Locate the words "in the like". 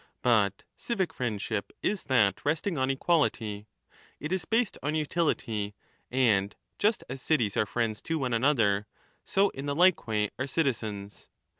9.59-10.07